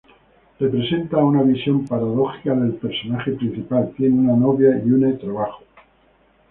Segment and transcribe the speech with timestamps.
[0.59, 5.63] Representa una visión paradójica del personaje principal; tiene una novia y une trabajo.